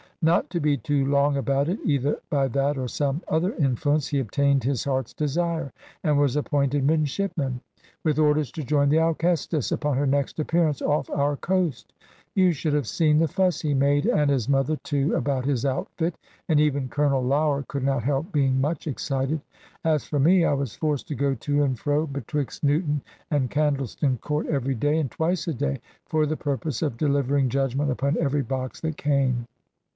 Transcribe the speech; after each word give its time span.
Not 0.23 0.49
to 0.51 0.59
be 0.59 0.77
too 0.77 1.05
long 1.05 1.37
about 1.37 1.67
it, 1.67 1.79
either 1.83 2.19
by 2.29 2.47
that 2.49 2.77
or 2.77 2.87
some 2.87 3.21
other 3.27 3.53
influence, 3.55 4.07
he 4.07 4.19
obtained 4.19 4.63
his 4.63 4.83
heart's 4.83 5.13
desire, 5.13 5.71
and 6.03 6.17
was 6.17 6.35
appointed 6.35 6.83
midshipman, 6.83 7.61
with 8.03 8.17
orders 8.19 8.51
to 8.53 8.63
join 8.63 8.89
the 8.89 8.99
Alcestis, 8.99 9.71
upon 9.71 9.97
her 9.97 10.05
next 10.07 10.39
appearance 10.39 10.79
off 10.81 11.09
our 11.09 11.37
coast. 11.37 11.93
You 12.35 12.51
should 12.51 12.73
have 12.73 12.87
seen 12.87 13.17
the 13.17 13.27
fuss 13.27 13.61
he 13.61 13.73
made, 13.73 14.05
and 14.07 14.29
his 14.29 14.49
mother 14.49 14.75
too, 14.83 15.15
about 15.15 15.45
his 15.45 15.65
outfit; 15.65 16.15
and 16.49 16.59
even 16.59 16.87
Colonel 16.89 17.23
Lougher 17.23 17.65
could 17.67 17.83
not 17.83 18.03
help 18.03 18.31
being 18.31 18.59
much 18.61 18.85
excited. 18.87 19.41
As 19.83 20.03
for 20.05 20.19
me, 20.19 20.45
I 20.45 20.53
was 20.53 20.75
forced 20.75 21.07
to 21.09 21.15
go 21.15 21.33
to 21.35 21.63
and 21.63 21.77
fro 21.77 22.07
betwixt 22.07 22.63
Newton 22.63 23.01
and 23.31 23.49
Candleston 23.51 24.19
Court 24.21 24.47
every 24.47 24.75
day, 24.75 24.97
and 24.99 25.09
twice 25.11 25.47
a 25.47 25.53
day, 25.53 25.79
for 26.07 26.25
the 26.27 26.37
purpose 26.37 26.81
of 26.81 26.97
delivering 26.97 27.49
judgment 27.49 27.89
upon 27.91 28.17
every 28.19 28.43
box 28.43 28.81
that 28.81 28.97
came. 28.97 29.47